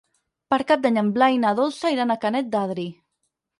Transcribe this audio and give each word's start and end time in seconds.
Per 0.53 0.57
Cap 0.71 0.81
d'Any 0.85 0.97
en 1.01 1.11
Blai 1.19 1.37
i 1.37 1.43
na 1.45 1.53
Dolça 1.61 1.93
iran 1.99 2.17
a 2.17 2.19
Canet 2.27 2.53
d'Adri. 2.59 2.89